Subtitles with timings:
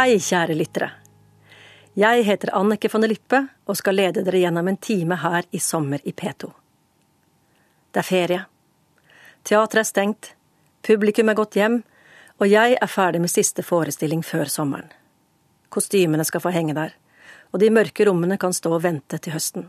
[0.00, 0.86] Hei, kjære lyttere.
[2.00, 5.58] Jeg heter Annike von der Lippe og skal lede dere gjennom en time her i
[5.60, 6.48] sommer i P2.
[7.92, 8.38] Det er ferie.
[9.44, 10.30] Teatret er stengt,
[10.88, 11.82] publikum er gått hjem,
[12.40, 14.88] og jeg er ferdig med siste forestilling før sommeren.
[15.68, 16.96] Kostymene skal få henge der,
[17.52, 19.68] og de mørke rommene kan stå og vente til høsten.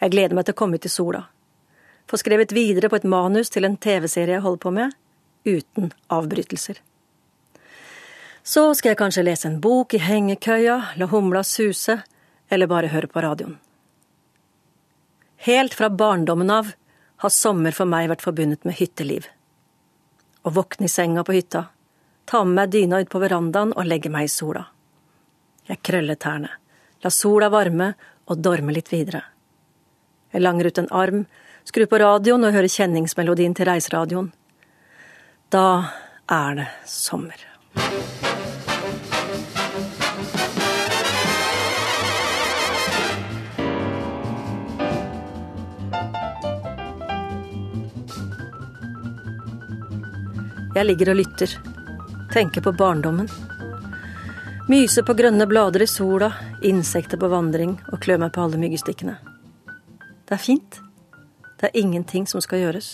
[0.00, 1.26] Jeg gleder meg til å komme ut i sola,
[2.08, 5.00] få skrevet videre på et manus til en TV-serie jeg holder på med,
[5.44, 6.80] uten avbrytelser.
[8.46, 11.96] Så skal jeg kanskje lese en bok i hengekøya, la humla suse,
[12.46, 13.56] eller bare høre på radioen.
[15.48, 16.68] Helt fra barndommen av
[17.24, 19.26] har sommer for meg vært forbundet med hytteliv.
[20.46, 21.64] Å våkne i senga på hytta,
[22.30, 24.62] ta med meg dyna ut på verandaen og legge meg i sola.
[25.66, 26.52] Jeg krøller tærne,
[27.02, 27.92] la sola varme
[28.30, 29.24] og dorme litt videre.
[30.30, 31.26] Jeg langer ut en arm,
[31.66, 34.30] skrur på radioen og hører kjenningsmelodien til reiseradioen.
[35.50, 35.66] Da
[36.30, 37.46] er det sommer.
[50.76, 51.52] Jeg ligger og lytter,
[52.34, 53.30] tenker på barndommen.
[54.68, 56.28] Myser på grønne blader i sola,
[56.68, 59.14] insekter på vandring og klør meg på alle myggestikkene.
[60.28, 60.82] Det er fint.
[61.56, 62.90] Det er ingenting som skal gjøres.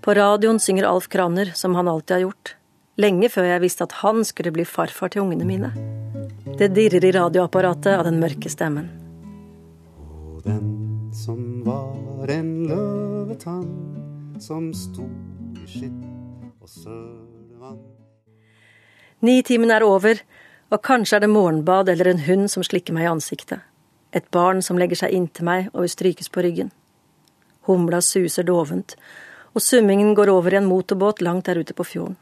[0.00, 2.54] På radioen synger Alf Kraner som han alltid har gjort.
[2.96, 5.74] Lenge før jeg visste at han skulle bli farfar til ungene mine.
[6.56, 8.88] Det dirrer i radioapparatet av den mørke stemmen.
[10.00, 15.04] Og den som var en løvetann som sto
[16.60, 17.80] og sølevann.
[19.20, 20.20] Nitimen er over,
[20.70, 23.60] og kanskje er det morgenbad eller en hund som slikker meg i ansiktet.
[24.12, 26.70] Et barn som legger seg inntil meg og vil strykes på ryggen.
[27.68, 28.96] Humla suser dovent,
[29.52, 32.16] og summingen går over i en motorbåt langt der ute på fjorden.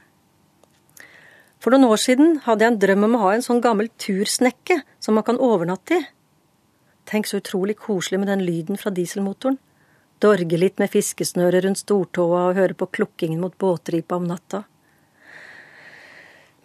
[1.62, 4.80] For noen år siden hadde jeg en drøm om å ha en sånn gammel tursnekke
[5.02, 6.06] som man kan overnatte i.
[7.06, 9.60] Tenk så utrolig koselig med den lyden fra dieselmotoren
[10.22, 14.64] dorge litt med fiskesnøret rundt stortåa og høre på klukkingen mot båtripa om natta.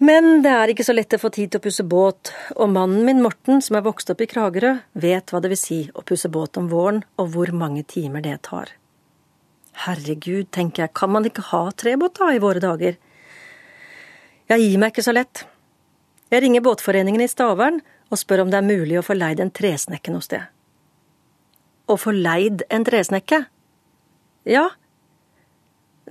[0.02, 3.06] Men det er ikke så lett å få tid til å pusse båt, og mannen
[3.06, 6.32] min Morten, som er vokst opp i Kragerø, vet hva det vil si å pusse
[6.34, 8.72] båt om våren, og hvor mange timer det tar.
[9.84, 12.98] Herregud, tenker jeg, kan man ikke ha trebåt da i våre dager?
[14.50, 15.46] Jeg gir meg ikke så lett.
[16.34, 17.78] Jeg ringer Båtforeningen i Stavern
[18.10, 20.50] og spør om det er mulig å få leid en tresnekke noe sted
[21.90, 23.46] og få leid en tresnekke?
[24.50, 24.70] Ja.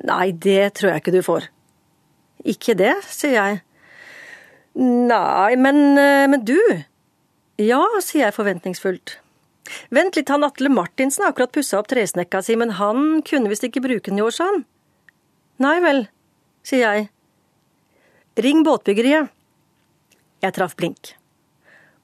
[0.06, 1.48] Nei, det tror jeg ikke du får.
[2.48, 3.60] Ikke det, sier jeg.
[4.80, 6.58] Nei, men, eh, men du?
[7.60, 9.18] Ja, sier jeg forventningsfullt.
[9.94, 13.66] Vent litt, han Atle Martinsen har akkurat pussa opp tresnekka si, men han kunne visst
[13.66, 14.64] ikke bruke den i år, sa han.
[15.60, 16.06] Nei vel,
[16.66, 17.10] sier jeg.
[18.40, 19.28] Ring båtbyggeriet.
[20.40, 21.19] Jeg traff blink.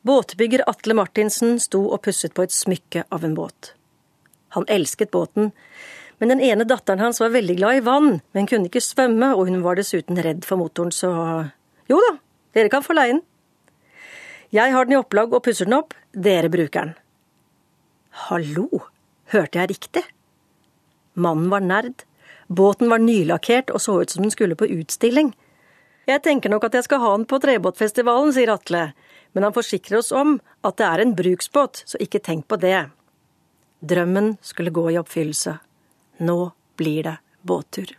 [0.07, 3.73] Båtbygger Atle Martinsen sto og pusset på et smykke av en båt.
[4.55, 5.49] Han elsket båten,
[6.21, 9.51] men den ene datteren hans var veldig glad i vann, men kunne ikke svømme, og
[9.51, 11.11] hun var dessuten redd for motoren, så
[11.91, 12.13] jo da,
[12.55, 13.25] dere kan få leie den.
[14.55, 16.95] Jeg har den i opplag og pusser den opp, dere bruker den.
[18.29, 18.69] Hallo,
[19.35, 20.05] hørte jeg riktig?
[21.19, 22.07] Mannen var nerd,
[22.47, 25.35] båten var nylakkert og så ut som den skulle på utstilling.
[26.07, 28.93] Jeg tenker nok at jeg skal ha den på trebåtfestivalen, sier Atle,
[29.37, 32.87] men han forsikrer oss om at det er en bruksbåt, så ikke tenk på det.
[33.85, 35.53] Drømmen skulle gå i oppfyllelse.
[36.25, 36.37] Nå
[36.81, 37.13] blir det
[37.45, 37.93] båttur.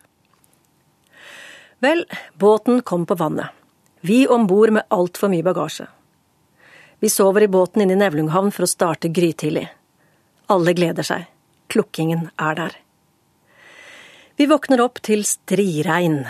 [1.86, 2.02] Vel,
[2.42, 3.54] båten kom på vannet.
[4.02, 5.86] Vi om bord med altfor mye bagasje.
[7.06, 9.68] Vi sover i båten inne i Nevlunghavn for å starte grytidlig.
[10.50, 11.30] Alle gleder seg.
[11.70, 12.82] Klukkingen er der.
[14.42, 16.24] Vi våkner opp til striregn.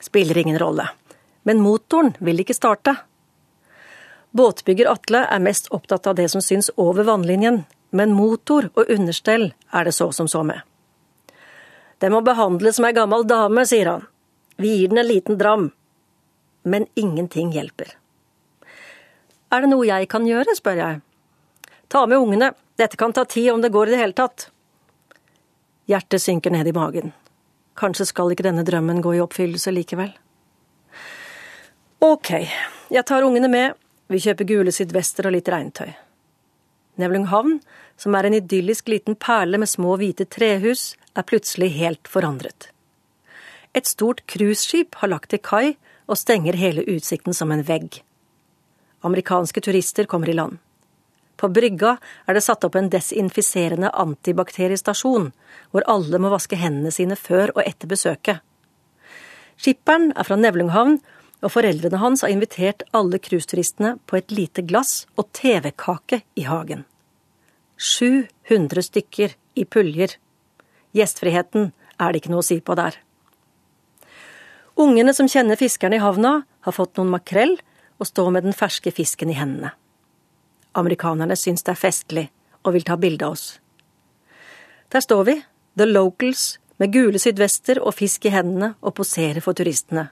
[0.00, 0.88] Spiller ingen rolle.
[1.44, 2.96] Men motoren vil ikke starte.
[4.32, 9.50] Båtbygger Atle er mest opptatt av det som syns over vannlinjen, men motor og understell
[9.70, 10.62] er det så som så med.
[12.00, 14.06] Den må behandles som ei gammel dame, sier han.
[14.56, 15.68] Vi gir den en liten dram.
[16.64, 17.92] Men ingenting hjelper.
[19.52, 21.00] Er det noe jeg kan gjøre, spør jeg.
[21.92, 24.48] Ta med ungene, dette kan ta tid om det går i det hele tatt.
[25.90, 27.12] Hjertet synker ned i magen.
[27.76, 30.10] Kanskje skal ikke denne drømmen gå i oppfyllelse likevel.
[32.02, 32.32] Ok,
[32.90, 33.76] jeg tar ungene med,
[34.12, 35.90] vi kjøper gule sydvester og litt regntøy.
[37.00, 37.60] Nevlunghavn,
[37.96, 42.68] som er en idyllisk liten perle med små hvite trehus, er plutselig helt forandret.
[43.72, 45.76] Et stort cruiseskip har lagt til kai
[46.06, 48.02] og stenger hele utsikten som en vegg.
[49.02, 50.58] Amerikanske turister kommer i land.
[51.40, 51.96] På brygga
[52.28, 55.32] er det satt opp en desinfiserende antibakteriestasjon,
[55.72, 58.44] hvor alle må vaske hendene sine før og etter besøket.
[59.58, 61.00] Skipperen er fra Nevlunghavn
[61.42, 66.84] og foreldrene hans har invitert alle cruiseturistene på et lite glass og TV-kake i hagen.
[67.82, 70.14] 700 stykker i puljer.
[70.94, 72.96] Gjestfriheten er det ikke noe å si på der.
[74.78, 77.56] Ungene som kjenner fiskerne i havna, har fått noen makrell
[77.98, 79.72] og står med den ferske fisken i hendene.
[80.78, 82.26] Amerikanerne syns det er festlig
[82.62, 83.58] og vil ta bilde av oss.
[84.94, 85.34] Der står vi,
[85.76, 90.08] the locals, med gule sydvester og fisk i hendene og poserer for turistene.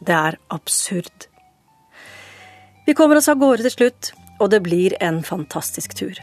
[0.00, 1.28] Det er absurd.
[2.86, 6.18] Vi kommer oss av gårde til slutt, og det blir en fantastisk tur.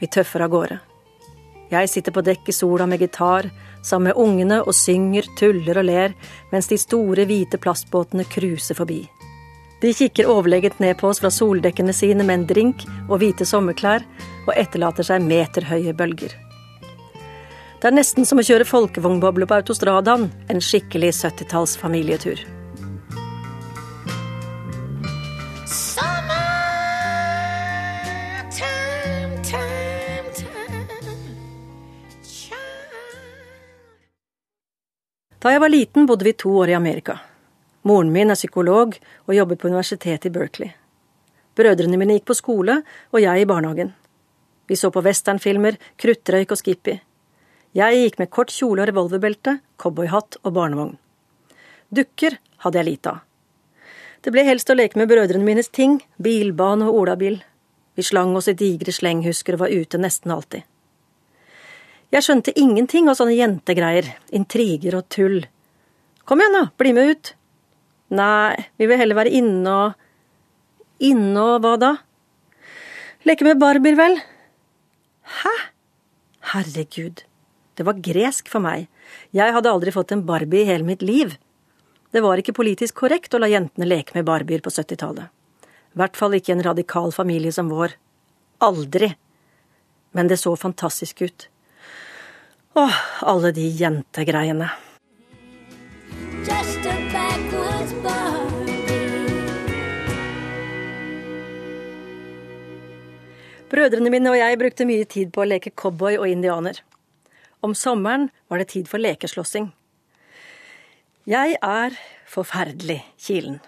[0.00, 0.78] Vi tøffer av gårde.
[1.72, 3.50] Jeg sitter på dekk i sola med gitar,
[3.84, 6.14] sammen med ungene og synger, tuller og ler,
[6.52, 9.02] mens de store, hvite plastbåtene cruiser forbi.
[9.82, 14.06] De kikker overlegent ned på oss fra soldekkene sine med en drink og hvite sommerklær,
[14.46, 16.32] og etterlater seg meterhøye bølger.
[17.82, 22.40] Det er nesten som å kjøre folkevognboble på autostradaen, en skikkelig 70-talls familietur.
[35.44, 37.18] Da jeg var liten, bodde vi to år i Amerika.
[37.84, 38.94] Moren min er psykolog
[39.26, 40.70] og jobber på universitetet i Berkeley.
[41.52, 42.78] Brødrene mine gikk på skole,
[43.12, 43.90] og jeg i barnehagen.
[44.64, 46.96] Vi så på westernfilmer, kruttrøyk og Skippy.
[47.76, 50.96] Jeg gikk med kort kjole og revolverbelte, cowboyhatt og barnevogn.
[51.92, 53.22] Dukker hadde jeg lite av.
[54.24, 57.42] Det ble helst å leke med brødrene mines ting, bilbane og olabil.
[57.92, 60.64] Vi slang oss i digre slenghusker og var ute nesten alltid.
[62.14, 65.40] Jeg skjønte ingenting av sånne jentegreier, intriger og tull.
[66.22, 67.30] Kom igjen, da, bli med ut.
[68.14, 70.00] Nei, vi vil heller være inne og
[71.02, 71.88] Inne og hva da?
[73.26, 74.14] Leke med barbier, vel?
[75.40, 75.52] Hæ?
[76.52, 77.24] Herregud,
[77.74, 78.86] det var gresk for meg.
[79.34, 81.34] Jeg hadde aldri fått en barbie i hele mitt liv.
[82.14, 85.26] Det var ikke politisk korrekt å la jentene leke med barbier på 70-tallet.
[85.66, 87.96] I hvert fall ikke en radikal familie som vår.
[88.62, 89.10] Aldri.
[90.14, 91.48] Men det så fantastisk ut.
[92.76, 94.66] Åh, alle de jentegreiene.
[103.70, 106.80] Brødrene mine og jeg brukte mye tid på å leke cowboy og indianer.
[107.62, 109.70] Om sommeren var det tid for lekeslåssing.
[111.30, 111.94] Jeg er
[112.26, 113.62] forferdelig kilen.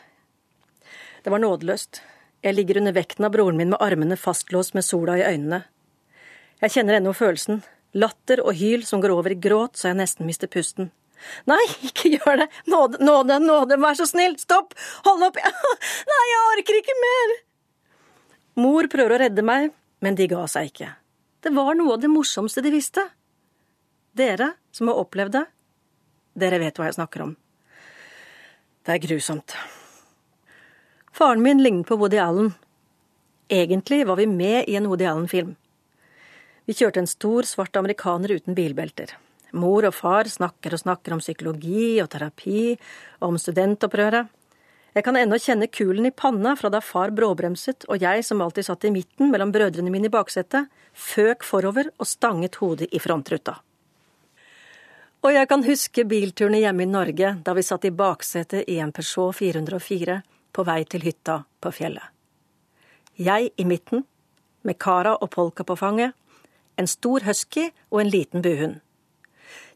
[1.23, 2.03] Det var nådeløst.
[2.43, 5.63] Jeg ligger under vekten av broren min med armene fastlåst med sola i øynene.
[6.59, 7.63] Jeg kjenner ennå følelsen,
[7.97, 10.91] Latter og hyl som går over i gråt så jeg nesten mister pusten.
[11.49, 12.47] Nei, ikke gjør det!
[12.69, 14.37] Nåde, nåde, nåde, vær så snill!
[14.41, 14.77] Stopp!
[15.07, 15.41] Hold opp!
[16.13, 17.35] Nei, jeg orker ikke mer!
[18.61, 19.73] Mor prøver å redde meg,
[20.05, 20.91] men de ga seg ikke.
[21.45, 23.05] Det var noe av det morsomste de visste.
[24.17, 25.45] Dere som har opplevd det,
[26.37, 27.35] dere vet hva jeg snakker om.
[28.85, 29.57] Det er grusomt.
[31.17, 32.53] Faren min lignet på Woody Allen.
[33.49, 35.55] Egentlig var vi med i en Woody Allen-film.
[36.67, 39.13] Vi kjørte en stor, svart amerikaner uten bilbelter.
[39.55, 42.75] Mor og far snakker og snakker om psykologi og terapi,
[43.21, 44.33] og om studentopprøret.
[44.97, 48.67] Jeg kan ennå kjenne kulen i panna fra da far bråbremset og jeg, som alltid
[48.67, 53.59] satt i midten mellom brødrene mine i baksetet, føk forover og stanget hodet i frontruta.
[55.23, 58.95] Og jeg kan huske bilturene hjemme i Norge da vi satt i baksetet i en
[58.97, 60.21] Peugeot 404
[60.57, 62.15] på vei til hytta på fjellet.
[63.17, 64.03] Jeg i midten,
[64.67, 66.17] med Kara og Polka på fanget,
[66.77, 68.81] en stor husky og en liten buhund.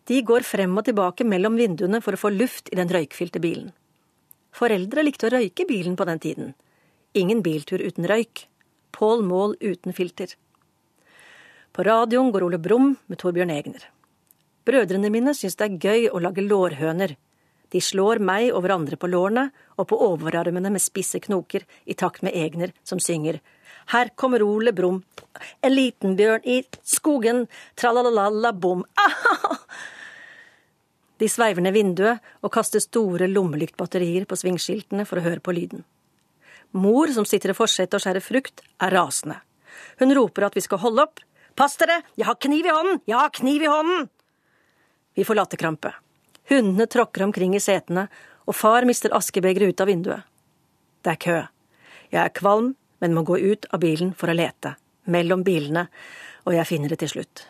[0.09, 3.71] De går frem og tilbake mellom vinduene for å få luft i den røykfylte bilen.
[4.57, 6.55] Foreldre likte å røyke bilen på den tiden.
[7.15, 8.47] Ingen biltur uten røyk.
[8.91, 10.35] Pål Mål uten filter.
[11.71, 13.85] På radioen går Ole Brumm med Torbjørn Egner.
[14.67, 17.15] Brødrene mine syns det er gøy å lage lårhøner.
[17.71, 19.49] De slår meg og hverandre på lårene
[19.79, 23.39] og på overarmene med spisse knoker i takt med Egner, som synger
[23.91, 25.03] her kommer Ole Brumm.
[25.61, 28.85] En liten bjørn i skogen, tralalala-bom.
[31.21, 35.83] De sveiver ned vinduet og kaster store lommelyktbatterier på svingskiltene for å høre på lyden.
[36.71, 39.41] Mor, som sitter i forsetet og skjærer frukt, er rasende.
[39.99, 41.21] Hun roper at vi skal holde opp.
[41.59, 44.07] Pass dere, jeg har kniv i hånden, jeg har kniv i hånden!
[45.19, 45.91] Vi får latterkrampe.
[46.51, 48.09] Hundene tråkker omkring i setene,
[48.51, 50.27] og far mister askebegeret ut av vinduet.
[51.05, 51.37] Det er kø.
[52.11, 54.75] Jeg er kvalm, men må gå ut av bilen for å lete,
[55.07, 55.87] mellom bilene,
[56.45, 57.45] og jeg finner det til slutt.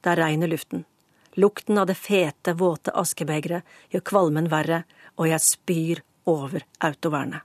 [0.00, 0.86] Det er regn i luften.
[1.34, 4.84] Lukten av det fete, våte askebegeret gjør kvalmen verre,
[5.18, 7.42] og jeg spyr over autovernet.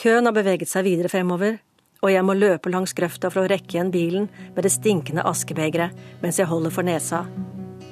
[0.00, 1.60] Køen har beveget seg videre fremover,
[2.02, 6.24] og jeg må løpe langs grøfta for å rekke igjen bilen med det stinkende askebegeret
[6.24, 7.22] mens jeg holder for nesa.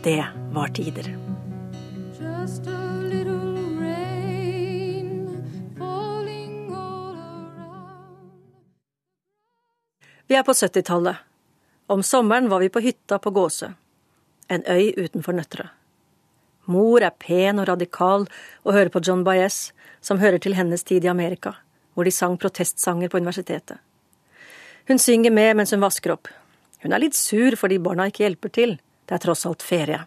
[0.05, 1.17] Det var tider.
[10.27, 11.17] Vi er på 70-tallet.
[11.87, 13.69] Om sommeren var vi på hytta på Gåsø,
[14.49, 15.71] en øy utenfor Nøtterøy.
[16.67, 18.27] Mor er pen og radikal
[18.65, 21.53] og hører på John Baez, som hører til hennes tid i Amerika,
[21.95, 23.79] hvor de sang protestsanger på universitetet.
[24.89, 26.29] Hun synger med mens hun vasker opp.
[26.83, 28.81] Hun er litt sur fordi barna ikke hjelper til
[29.13, 29.99] det er tross alt ferie.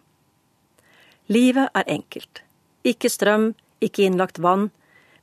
[1.30, 2.40] Livet er enkelt.
[2.82, 4.72] Ikke strøm, ikke innlagt vann.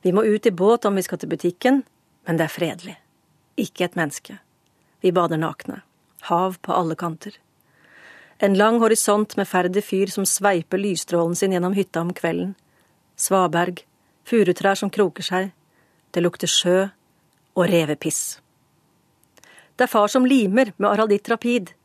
[0.07, 1.81] Vi må ut i båt om vi skal til butikken,
[2.23, 2.95] men det er fredelig.
[3.59, 4.37] Ikke et menneske.
[5.03, 5.81] Vi bader nakne.
[6.29, 7.35] Hav på alle kanter.
[8.39, 12.55] En lang horisont med ferdig fyr som sveiper lysstrålen sin gjennom hytta om kvelden.
[13.19, 13.83] Svaberg,
[14.23, 15.51] furutrær som kroker seg.
[16.15, 18.39] Det lukter sjø og revepiss.
[19.75, 21.75] Det er far som limer med aralditt rapid.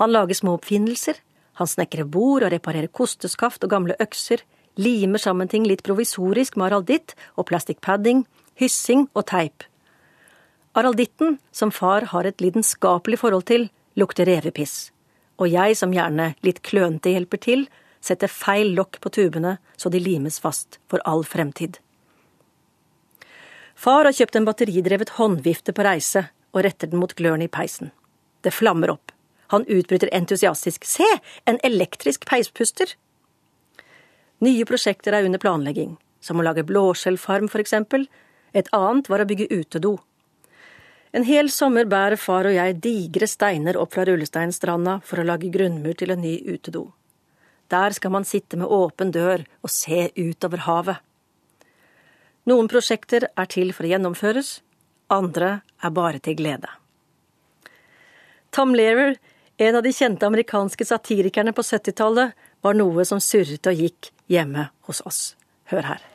[0.00, 1.18] Han lager små oppfinnelser,
[1.60, 4.40] han snekrer bord og reparerer kosteskaft og gamle økser,
[4.80, 8.22] limer sammen ting litt provisorisk med aralditt og plastikkpadding,
[8.56, 9.66] hyssing og teip.
[10.72, 14.88] Aralditten, som far har et lidenskapelig forhold til, lukter revepiss,
[15.36, 17.68] og jeg som gjerne litt klønete hjelper til,
[18.00, 21.76] setter feil lokk på tubene så de limes fast for all fremtid.
[23.76, 27.92] Far har kjøpt en batteridrevet håndvifte på reise og retter den mot glørne i peisen.
[28.40, 29.09] Det flammer opp.
[29.50, 31.06] Han utbryter entusiastisk Se,
[31.44, 32.94] en elektrisk peispuster!
[34.40, 38.06] Nye prosjekter er under planlegging, som å lage blåskjellfarm for eksempel.
[38.56, 39.98] Et annet var å bygge utedo.
[41.12, 45.50] En hel sommer bærer far og jeg digre steiner opp fra Rullesteinstranda for å lage
[45.52, 46.86] grunnmur til en ny utedo.
[47.70, 51.02] Der skal man sitte med åpen dør og se utover havet.
[52.46, 54.60] Noen prosjekter er til for å gjennomføres,
[55.10, 56.70] andre er bare til glede.
[58.54, 59.18] Tom Lehrer,
[59.60, 62.32] en av de kjente amerikanske satirikerne på 70-tallet,
[62.64, 65.18] var noe som surret og gikk hjemme hos oss.
[65.68, 66.06] Hør her.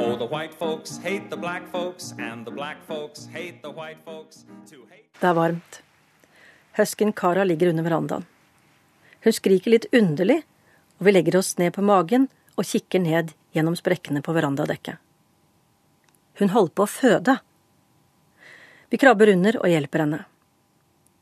[0.00, 0.16] Oh,
[0.56, 0.96] folks.
[5.20, 5.82] Det er varmt.
[6.80, 8.24] Husken Kara ligger under verandaen.
[9.20, 10.40] Hun skriker litt underlig,
[10.96, 14.96] og vi legger oss ned på magen og kikker ned gjennom sprekkene på verandadekket.
[16.40, 17.36] Hun holder på å føde.
[18.90, 20.24] Vi krabber under og hjelper henne.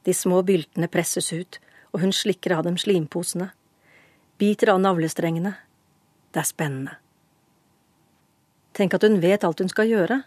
[0.08, 1.58] De små byltene presses ut,
[1.92, 3.50] og hun slikker av dem slimposene.
[4.40, 5.52] Biter av navlestrengene.
[6.32, 6.94] Det er spennende.
[8.72, 10.22] Tenk at hun vet alt hun skal gjøre.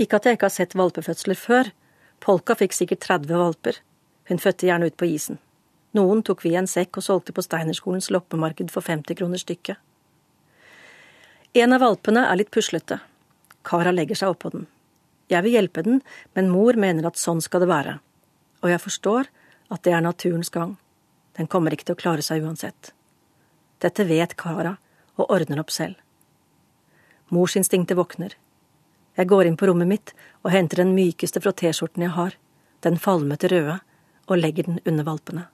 [0.00, 1.70] Ikke at jeg ikke har sett valpefødsler før.
[2.24, 3.78] Polka fikk sikkert 30 valper.
[4.30, 5.38] Hun fødte gjerne ut på isen.
[5.94, 9.78] Noen tok vi i en sekk og solgte på Steinerskolens loppemarked for 50 kroner stykket.
[11.54, 13.00] En av valpene er litt puslete.
[13.66, 14.68] Kara legger seg oppå den.
[15.30, 16.00] Jeg vil hjelpe den,
[16.34, 17.98] men mor mener at sånn skal det være.
[18.64, 19.30] Og jeg forstår
[19.70, 20.74] at det er naturens gang.
[21.38, 22.90] Den kommer ikke til å klare seg uansett.
[23.80, 24.74] Dette vet Kara
[25.16, 25.94] og ordner opp selv.
[27.30, 28.34] Morsinstinktet våkner.
[29.16, 32.34] Jeg går inn på rommet mitt og henter den mykeste frottéskjorten jeg har,
[32.82, 33.78] den falmete røde,
[34.30, 35.46] og legger den under valpene.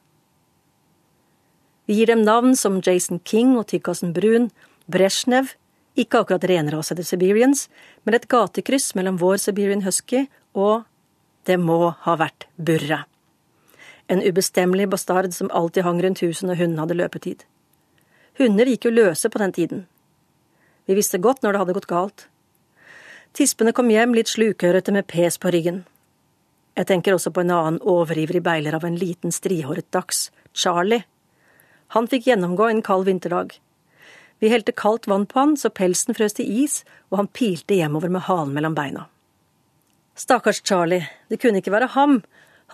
[1.86, 4.50] Vi gir dem navn som Jason King og Tykkasen Brun,
[4.90, 5.54] Brezjnev,
[5.96, 7.66] ikke akkurat renrasede Siberians,
[8.04, 10.26] men et gatekryss mellom vår Siberian Husky
[10.56, 10.84] og
[11.46, 13.04] det må ha vært Burre.
[14.10, 17.44] En ubestemmelig bastard som alltid hang rundt huset når hunden hadde løpetid.
[18.38, 19.84] Hunder gikk jo løse på den tiden.
[20.86, 22.26] Vi visste godt når det hadde gått galt.
[23.36, 25.84] Tispene kom hjem litt slukørete med pes på ryggen.
[26.76, 31.04] Jeg tenker også på en annen overivrig beiler av en liten strihåret dachs, Charlie.
[31.96, 33.56] Han fikk gjennomgå en kald vinterdag.
[34.38, 38.12] Vi helte kaldt vann på han så pelsen frøs til is, og han pilte hjemover
[38.12, 39.06] med halen mellom beina.
[40.16, 42.20] Stakkars Charlie, det kunne ikke være ham,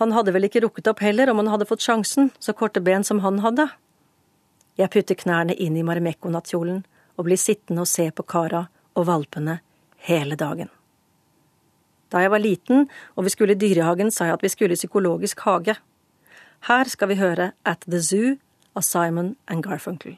[0.01, 3.05] han hadde vel ikke rukket opp heller om han hadde fått sjansen, så korte ben
[3.05, 3.67] som han hadde.
[4.79, 6.81] Jeg putter knærne inn i Marimekko-nattkjolen
[7.17, 8.65] og blir sittende og se på kara
[8.97, 9.59] og valpene
[10.07, 10.71] hele dagen.
[12.09, 14.81] Da jeg var liten og vi skulle i dyrehagen, sa jeg at vi skulle i
[14.81, 15.77] psykologisk hage.
[16.69, 18.37] Her skal vi høre At the Zoo
[18.75, 20.17] av Simon and Garfunkel.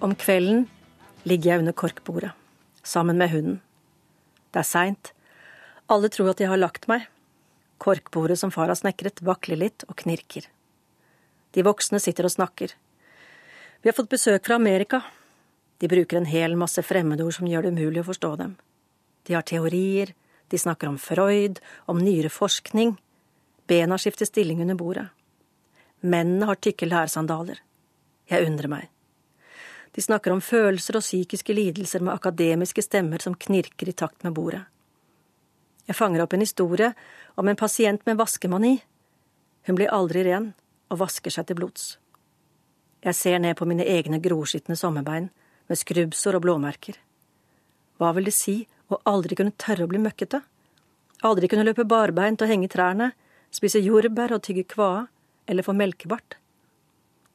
[0.00, 0.66] Om kvelden
[1.24, 2.32] ligger jeg under korkbordet,
[2.82, 3.60] sammen med hunden.
[4.52, 5.12] Det er seint.
[5.88, 7.06] Alle tror at jeg har lagt meg.
[7.82, 10.46] Korkbordet som far har snekret, vakler litt og knirker.
[11.56, 12.72] De voksne sitter og snakker.
[13.80, 15.02] Vi har fått besøk fra Amerika.
[15.80, 18.54] De bruker en hel masse fremmedord som gjør det umulig å forstå dem.
[19.28, 20.12] De har teorier,
[20.48, 22.96] de snakker om Freud, om nyere forskning.
[23.66, 25.06] Bena skifter stilling under bordet.
[26.00, 27.58] Mennene har tykke lærsandaler.
[28.30, 28.88] Jeg undrer meg.
[29.96, 34.34] De snakker om følelser og psykiske lidelser med akademiske stemmer som knirker i takt med
[34.36, 34.62] bordet.
[35.86, 36.90] Jeg fanger opp en historie
[37.38, 38.74] om en pasient med vaskemani.
[39.66, 40.52] Hun blir aldri ren
[40.90, 41.96] og vasker seg til blods.
[43.06, 45.30] Jeg ser ned på mine egne groskitne sommerbein,
[45.66, 46.98] med skrubbsår og blåmerker.
[47.98, 48.60] Hva vil det si
[48.92, 50.42] å aldri kunne tørre å bli møkkete?
[51.26, 53.10] Aldri kunne løpe barbeint og henge i trærne,
[53.56, 55.06] spise jordbær og tygge kvae,
[55.48, 56.36] eller få melkebart?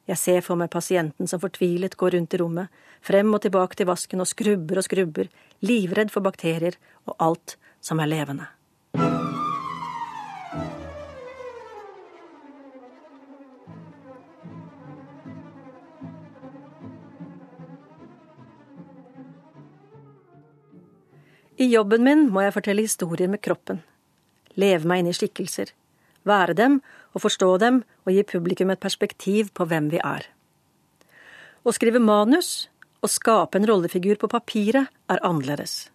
[0.09, 2.71] Jeg ser for meg pasienten som fortvilet går rundt i rommet,
[3.05, 5.29] frem og tilbake til vasken og skrubber og skrubber,
[5.65, 8.49] livredd for bakterier og alt som er levende.
[21.61, 23.83] I jobben min må jeg fortelle historier med kroppen,
[24.57, 25.69] leve meg inn i skikkelser,
[26.27, 26.79] være dem
[27.13, 30.27] og forstå dem og gi publikum et perspektiv på hvem vi er.
[31.61, 32.67] Å skrive manus
[33.01, 35.89] og skape en rollefigur på papiret er annerledes.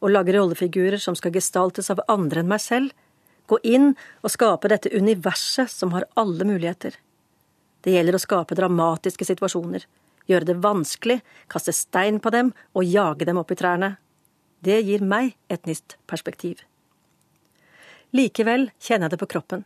[0.00, 2.92] Å lage rollefigurer som skal gestaltes av andre enn meg selv,
[3.50, 6.94] gå inn og skape dette universet som har alle muligheter.
[7.82, 9.84] Det gjelder å skape dramatiske situasjoner,
[10.30, 11.20] gjøre det vanskelig,
[11.50, 13.96] kaste stein på dem og jage dem opp i trærne.
[14.60, 16.60] Det gir meg et nytt perspektiv.
[18.16, 19.64] Likevel kjenner jeg det på kroppen.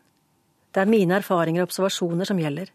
[0.75, 2.69] Det er mine erfaringer og observasjoner som gjelder.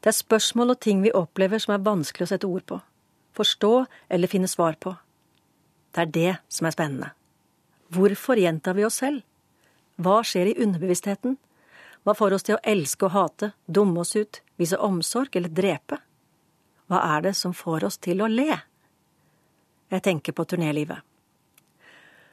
[0.00, 2.80] Det er spørsmål og ting vi opplever som er vanskelig å sette ord på,
[3.38, 3.72] forstå
[4.12, 4.92] eller finne svar på.
[5.94, 7.10] Det er det som er spennende.
[7.88, 9.22] Hvorfor gjentar vi oss selv?
[9.96, 11.38] Hva skjer i underbevisstheten?
[12.04, 16.02] Hva får oss til å elske og hate, dumme oss ut, vise omsorg eller drepe?
[16.86, 18.60] Hva er det som får oss til å le?
[19.90, 21.00] Jeg tenker på turnélivet.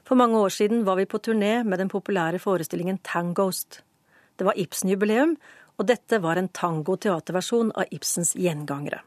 [0.03, 3.81] For mange år siden var vi på turné med den populære forestillingen Tangost.
[4.35, 5.37] Det var Ibsen-jubileum,
[5.79, 9.00] og dette var en tango-teaterversjon av Ibsens gjengangere.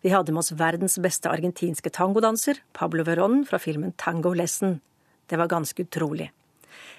[0.00, 4.78] Vi hadde med oss verdens beste argentinske tangodanser, Pablo Verón, fra filmen Tango Lesson.
[5.26, 6.30] Det var ganske utrolig.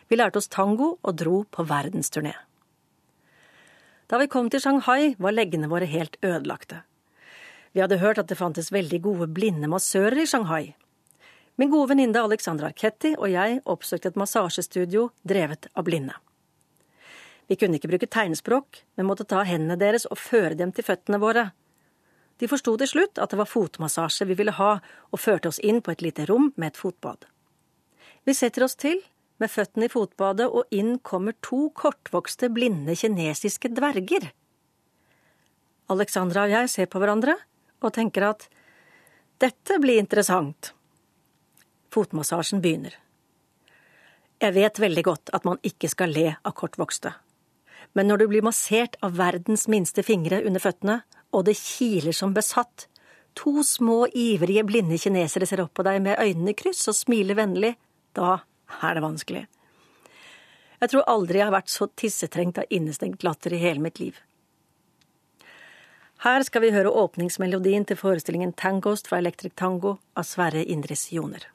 [0.10, 2.34] Vi lærte oss tango og dro på verdensturné.
[4.10, 6.82] Da vi kom til Shanghai, var leggene våre helt ødelagte.
[7.72, 10.74] Vi hadde hørt at det fantes veldig gode blinde massører i Shanghai,
[11.60, 16.14] Min gode venninne Alexandra Arketti og jeg oppsøkte et massasjestudio drevet av blinde.
[17.52, 21.20] Vi kunne ikke bruke tegnspråk, men måtte ta hendene deres og føre dem til føttene
[21.20, 21.50] våre.
[22.40, 24.78] De forsto til slutt at det var fotmassasje vi ville ha,
[25.12, 27.28] og førte oss inn på et lite rom med et fotbad.
[28.24, 29.04] Vi setter oss til,
[29.44, 34.32] med føttene i fotbadet, og inn kommer to kortvokste, blinde kinesiske dverger.
[35.92, 37.36] Alexandra og jeg ser på hverandre
[37.84, 38.48] og tenker at
[39.44, 40.72] dette blir interessant.
[41.94, 42.94] Fotmassasjen begynner.
[44.40, 47.12] Jeg vet veldig godt at man ikke skal le av kortvokste,
[47.98, 51.02] men når du blir massert av verdens minste fingre under føttene,
[51.34, 52.88] og det kiler som besatt,
[53.38, 57.38] to små, ivrige, blinde kinesere ser opp på deg med øynene i kryss og smiler
[57.38, 57.76] vennlig,
[58.18, 58.40] da
[58.86, 59.44] er det vanskelig.
[60.80, 64.16] Jeg tror aldri jeg har vært så tissetrengt av innestengt latter i hele mitt liv.
[66.24, 71.46] Her skal vi høre åpningsmelodien til forestillingen Tangost fra Electric Tango av Sverre Indris Joner.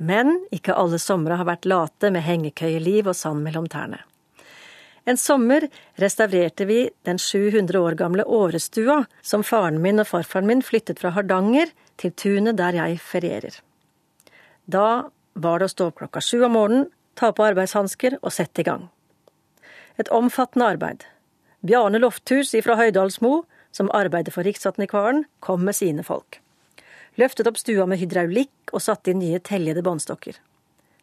[0.00, 4.00] Men ikke alle somre har vært late med hengekøyeliv og sand mellom tærne.
[5.04, 5.66] En sommer
[6.00, 11.12] restaurerte vi den 700 år gamle Årestua som faren min og farfaren min flyttet fra
[11.16, 13.60] Hardanger til tunet der jeg ferierer.
[14.64, 18.62] Da var det å stå opp klokka sju om morgenen, ta på arbeidshansker og sette
[18.62, 18.88] i gang.
[20.00, 21.04] Et omfattende arbeid.
[21.60, 26.40] Bjarne Lofthus ifra Høydalsmo, som arbeider for Riksantikvaren, kom med sine folk
[27.18, 30.36] løftet opp stua med hydraulikk og satte inn nye teljede båndstokker.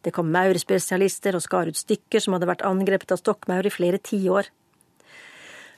[0.06, 4.00] Det kom maurspesialister og skar ut stykker som hadde vært angrepet av stokkmaur i flere
[4.00, 4.48] tiår.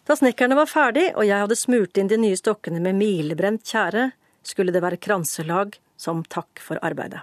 [0.06, 4.12] Da snekkerne var ferdig og jeg hadde smurt inn de nye stokkene med milebrent tjære,
[4.46, 7.22] skulle det være kranselag som takk for arbeidet.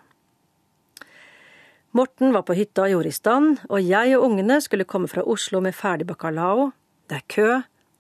[1.97, 5.25] Morten var på hytta og gjorde i stand, og jeg og ungene skulle komme fra
[5.25, 6.69] Oslo med ferdig bacalao.
[7.09, 7.49] Det er kø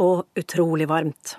[0.04, 1.38] og utrolig varmt.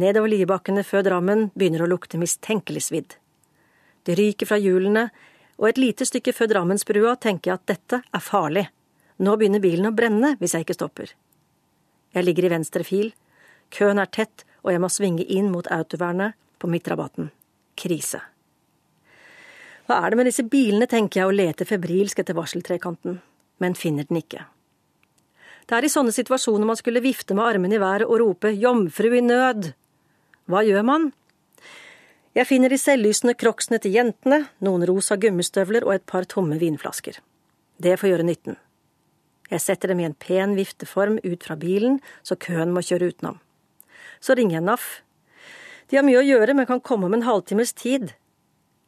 [0.00, 3.12] Nedover Liebakkene før Drammen begynner å lukte mistenkelig svidd.
[4.02, 5.04] Det ryker fra hjulene,
[5.54, 8.64] og et lite stykke før Drammensbrua tenker jeg at dette er farlig.
[9.22, 11.12] Nå begynner bilen å brenne hvis jeg ikke stopper.
[12.14, 13.12] Jeg ligger i venstre fil.
[13.70, 17.30] Køen er tett, og jeg må svinge inn mot autovernet på midtrabatten.
[17.78, 18.18] Krise.
[19.86, 23.20] Hva er det med disse bilene, tenker jeg og leter febrilsk etter varseltrekanten,
[23.62, 24.42] men finner den ikke.
[25.68, 29.14] Det er i sånne situasjoner man skulle vifte med armene i været og rope Jomfru
[29.14, 29.70] i nød!
[30.44, 31.12] Hva gjør man?
[32.36, 37.20] Jeg finner de selvlysende crocsene til jentene, noen rosa gummistøvler og et par tomme vinflasker.
[37.80, 38.58] Det får gjøre nytten.
[39.50, 43.38] Jeg setter dem i en pen vifteform ut fra bilen, så køen må kjøre utenom.
[44.20, 44.88] Så ringer jeg NAF.
[45.88, 48.12] De har mye å gjøre, men kan komme om en halvtimes tid.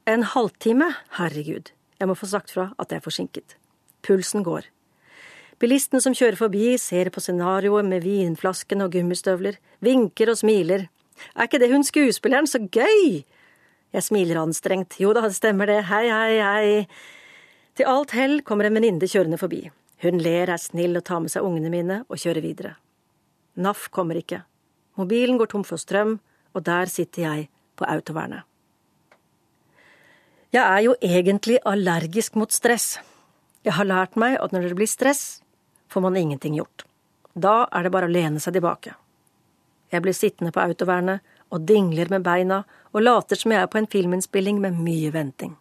[0.08, 0.90] En halvtime?
[1.16, 3.56] Herregud, jeg må få sagt fra at jeg er forsinket.
[4.04, 4.68] Pulsen går.
[5.62, 10.88] Bilisten som kjører forbi, ser på scenarioet med vinflaskene og gummistøvler, vinker og smiler.
[11.34, 13.24] Er ikke det hun skuespilleren, så gøy!
[13.94, 14.98] Jeg smiler anstrengt.
[15.00, 16.72] Jo da, det stemmer det, hei, hei, hei.
[17.76, 19.62] Til alt hell kommer en venninne kjørende forbi.
[20.04, 22.74] Hun ler, er snill og tar med seg ungene mine og kjører videre.
[23.56, 24.42] NAF kommer ikke.
[25.00, 26.18] Mobilen går tom for strøm,
[26.52, 28.44] og der sitter jeg på autovernet.
[30.52, 32.98] Jeg er jo egentlig allergisk mot stress.
[33.64, 35.42] Jeg har lært meg at når det blir stress,
[35.92, 36.86] får man ingenting gjort.
[37.34, 38.94] Da er det bare å lene seg tilbake.
[39.92, 41.22] Jeg blir sittende på autovernet
[41.54, 45.54] og dingler med beina og later som jeg er på en filminnspilling med mye venting.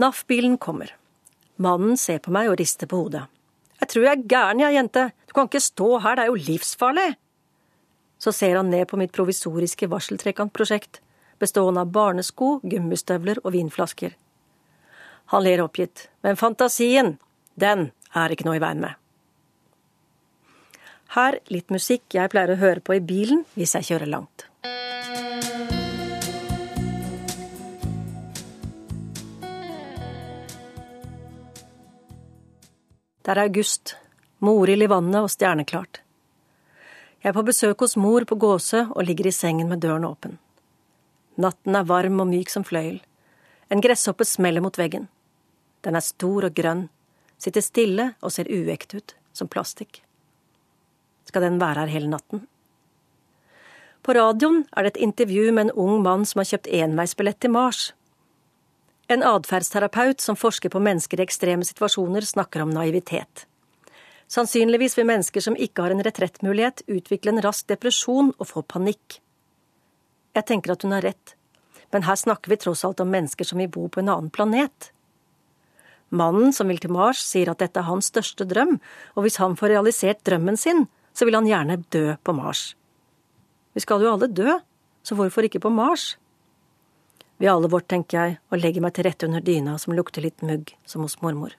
[0.00, 0.90] NAF-bilen kommer.
[1.56, 3.26] Mannen ser på meg og rister på hodet.
[3.80, 5.04] Jeg tror jeg er gæren, jeg, jente.
[5.28, 7.08] Du kan ikke stå her, det er jo livsfarlig.
[8.18, 11.00] Så ser han ned på mitt provisoriske varseltrekantprosjekt,
[11.42, 14.14] bestående av barnesko, gummistøvler og vinflasker.
[15.32, 17.16] Han ler oppgitt, men fantasien,
[17.54, 18.98] den er ikke noe i veien med.
[21.12, 24.48] Her litt musikk jeg pleier å høre på i bilen hvis jeg kjører langt.
[33.24, 33.94] Det er august,
[34.44, 36.02] morild i vannet og stjerneklart.
[37.24, 40.36] Jeg er på besøk hos mor på Gåsø og ligger i sengen med døren åpen.
[41.40, 42.98] Natten er varm og myk som fløyel.
[43.72, 45.08] En gresshoppe smeller mot veggen.
[45.80, 46.90] Den er stor og grønn,
[47.40, 50.02] sitter stille og ser uekte ut, som plastikk.
[51.34, 52.44] Skal den være her hele natten?
[54.06, 57.50] På radioen er det et intervju med en ung mann som har kjøpt enveisbillett til
[57.50, 57.80] Mars.
[59.10, 63.48] En atferdsterapeut som forsker på mennesker i ekstreme situasjoner, snakker om naivitet.
[64.30, 69.18] Sannsynligvis vil mennesker som ikke har en retrettmulighet, utvikle en rask depresjon og få panikk.
[70.38, 71.34] Jeg tenker at hun har rett,
[71.90, 74.92] men her snakker vi tross alt om mennesker som vil bo på en annen planet.
[76.14, 78.78] Mannen som vil til Mars, sier at dette er hans største drøm,
[79.18, 82.74] og hvis han får realisert drømmen sin, så vil han gjerne dø på Mars.
[83.74, 84.58] Vi skal jo alle dø,
[85.02, 86.14] så hvorfor ikke på Mars?
[87.36, 90.42] ved alle vårt, tenker jeg, og legger meg til rette under dyna som lukter litt
[90.46, 91.56] mugg, som hos mormor.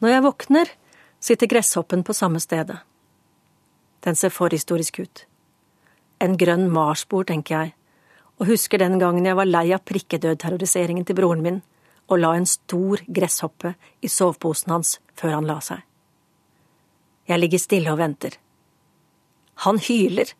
[0.00, 0.70] Når jeg våkner,
[1.20, 2.78] sitter gresshoppen på samme stedet.
[4.00, 5.26] Den ser forhistorisk ut.
[6.24, 7.74] En grønn marsbord, tenker jeg,
[8.40, 11.60] og husker den gangen jeg var lei av prikkedødterroriseringen til broren min
[12.10, 15.82] og la en stor gresshoppe i soveposen hans før han la seg.
[17.30, 18.34] Jeg ligger stille og venter.
[19.66, 20.32] Han hyler.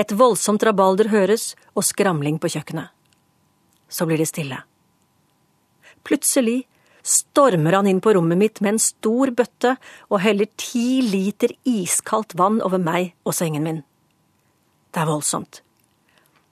[0.00, 2.88] Et voldsomt rabalder høres og skramling på kjøkkenet.
[3.86, 4.58] Så blir det stille.
[6.02, 6.64] Plutselig
[7.06, 9.76] stormer han inn på rommet mitt med en stor bøtte
[10.08, 13.84] og heller ti liter iskaldt vann over meg og sengen min.
[14.90, 15.60] Det er voldsomt.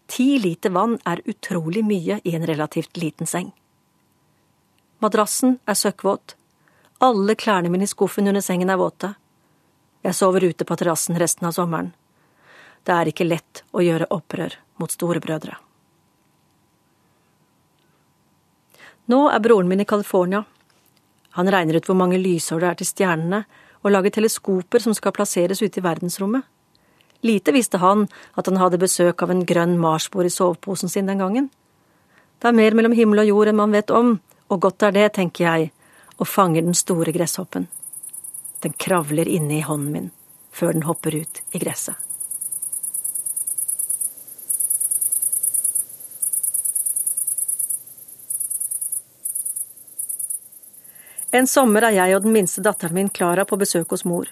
[0.06, 3.52] Ti liter vann er utrolig mye i en relativt liten seng.
[5.00, 6.36] Madrassen er søkkvåt.
[7.04, 9.14] Alle klærne mine i skuffen under sengen er våte.
[10.04, 11.92] Jeg sover ute på terrassen resten av sommeren.
[12.84, 15.56] Det er ikke lett å gjøre opprør mot storebrødre.
[19.08, 20.44] Nå er broren min i California.
[21.36, 23.44] Han regner ut hvor mange lysår det er til stjernene,
[23.84, 26.44] og lager teleskoper som skal plasseres ute i verdensrommet.
[27.24, 28.04] Lite visste han
[28.36, 31.48] at han hadde besøk av en grønn marsbord i soveposen sin den gangen.
[32.38, 34.18] Det er mer mellom himmel og jord enn man vet om,
[34.52, 35.70] og godt er det, tenker jeg,
[36.20, 37.64] og fanger den store gresshoppen.
[38.60, 40.12] Den kravler inne i hånden min
[40.54, 41.96] før den hopper ut i gresset.
[51.34, 54.28] En sommer er jeg og den minste datteren min, Klara, på besøk hos mor.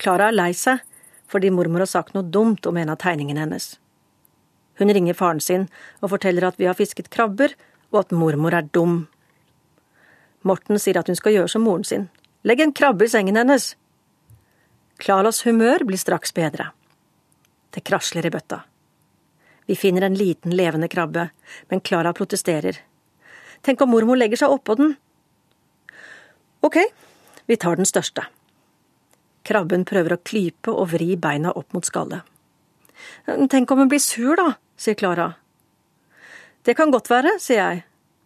[0.00, 0.80] Klara er lei seg
[1.30, 3.74] fordi mormor har sagt noe dumt om en av tegningene hennes.
[4.78, 5.66] Hun ringer faren sin
[6.02, 7.54] og forteller at vi har fisket krabber,
[7.94, 9.06] og at mormor er dum.
[10.46, 12.08] Morten sier at hun skal gjøre som moren sin.
[12.46, 13.74] Legg en krabbe i sengen hennes.
[15.02, 16.70] Klaras humør blir straks bedre.
[17.74, 18.62] Det krasler i bøtta.
[19.66, 21.28] Vi finner en liten, levende krabbe,
[21.68, 22.78] men Klara protesterer.
[23.66, 24.94] Tenk om mormor legger seg oppå den?
[26.62, 26.78] Ok,
[27.50, 28.28] vi tar den største.
[29.46, 32.26] Krabben prøver å klype og vri beina opp mot skallet.
[33.26, 35.30] Tenk om hun blir sur, da, sier Klara.
[36.66, 37.84] Det kan godt være, sier jeg,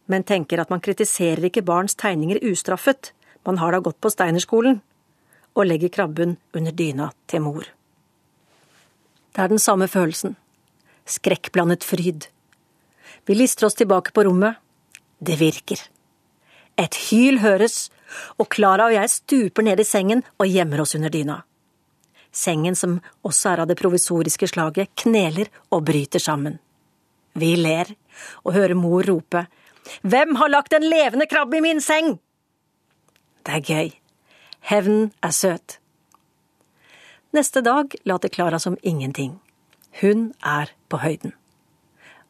[0.09, 3.13] men tenker at man kritiserer ikke barns tegninger ustraffet,
[3.45, 4.81] man har da gått på Steinerskolen,
[5.57, 7.69] og legger krabben under dyna til mor.
[9.31, 10.37] Det er den samme følelsen.
[11.07, 12.27] Skrekkblandet fryd.
[13.27, 14.59] Vi lister oss tilbake på rommet.
[15.19, 15.83] Det virker.
[16.81, 17.91] Et hyl høres,
[18.41, 21.43] og Klara og jeg stuper ned i sengen og gjemmer oss under dyna.
[22.33, 26.59] Sengen, som også er av det provisoriske slaget, kneler og bryter sammen.
[27.35, 27.91] Vi ler
[28.45, 29.47] og hører mor rope
[30.03, 32.19] Hvem har lagt en levende krabbe i min seng?
[33.47, 33.93] Det er gøy.
[34.69, 35.79] Hevnen er søt.
[37.33, 39.39] Neste dag later Klara som ingenting.
[40.03, 41.33] Hun er på høyden.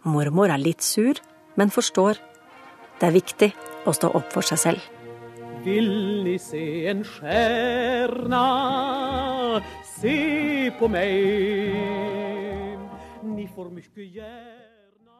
[0.04, 1.18] Mormor er litt sur,
[1.56, 2.22] men forstår.
[3.00, 3.50] Det er viktig
[3.86, 4.88] å stå opp for seg selv.
[5.64, 5.90] Vil
[6.24, 8.46] ni se en stjerna,
[10.00, 11.10] Se på meg.
[13.34, 15.18] Ni får mykje gjerna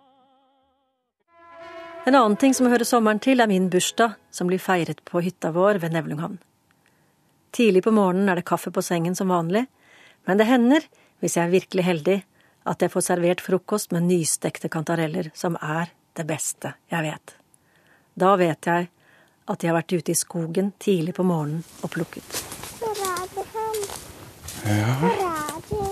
[2.07, 5.51] En annen ting som hører sommeren til, er min bursdag, som blir feiret på hytta
[5.53, 6.39] vår ved Nevlunghavn.
[7.53, 9.67] Tidlig på morgenen er det kaffe på sengen som vanlig,
[10.25, 10.87] men det hender,
[11.21, 12.19] hvis jeg er virkelig heldig,
[12.65, 17.40] at jeg får servert frokost med nystekte kantareller, som er det beste jeg vet.
[18.15, 18.89] Da vet jeg
[19.51, 22.41] at de har vært ute i skogen tidlig på morgenen og plukket.
[22.81, 23.79] Hvor er det hen?
[24.71, 24.95] Ja.
[25.01, 25.89] Hvor er det?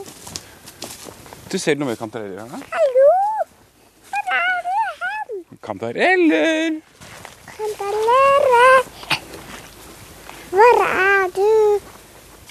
[1.49, 2.65] Du ser noe med kantareller her?
[2.75, 3.11] Hallo?
[4.11, 5.45] Hvor er det hen?
[5.65, 6.81] Kantareller!
[7.49, 8.91] Kantareller!
[10.53, 11.49] Hvor er du?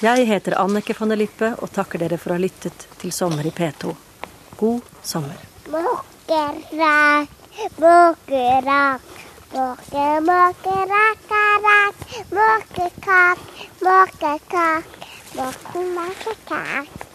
[0.02, 3.48] Jeg heter Annike von der Lippe og takker dere for å ha lyttet til Sommer
[3.50, 3.94] i P2.
[4.58, 5.38] God sommer.
[5.74, 7.30] Måkerak,
[7.82, 9.17] måkerak.
[9.54, 11.20] Måke, måkerak,
[12.32, 13.40] måkekak,
[13.82, 14.84] måkekak.
[15.36, 17.07] Måke, måkekak.